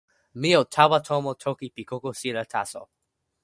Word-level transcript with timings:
mi 0.39 0.51
o 0.59 0.61
tawa 0.73 0.99
tomo 1.07 1.31
toki 1.43 1.67
pi 1.75 1.81
kokosila 1.89 2.43
taso. 2.53 2.81